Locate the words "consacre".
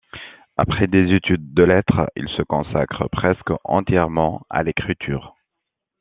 2.41-3.07